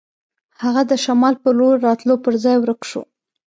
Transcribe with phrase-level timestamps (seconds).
[0.61, 3.01] هغه د شمال په لور راتلو پر ځای ورک شو.